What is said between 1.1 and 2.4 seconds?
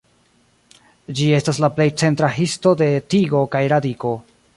Ĝi estas la plej centra